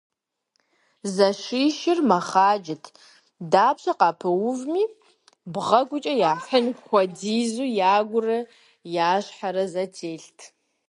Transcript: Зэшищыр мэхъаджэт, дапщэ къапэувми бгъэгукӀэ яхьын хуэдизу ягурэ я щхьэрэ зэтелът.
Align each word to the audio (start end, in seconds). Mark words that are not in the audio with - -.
Зэшищыр 1.13 1.99
мэхъаджэт, 2.09 2.85
дапщэ 3.51 3.93
къапэувми 3.99 4.83
бгъэгукӀэ 5.53 6.13
яхьын 6.33 6.65
хуэдизу 6.85 7.67
ягурэ 7.95 8.39
я 9.05 9.09
щхьэрэ 9.25 9.65
зэтелът. 9.73 10.39